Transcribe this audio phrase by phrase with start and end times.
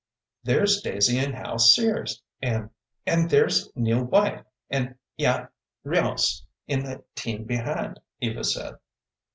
[0.43, 2.71] "There's Daisy and Hat Sears, and
[3.05, 5.47] and there's Nell White and Eaat
[5.85, 8.77] Ryoce in the team behind," Eva said.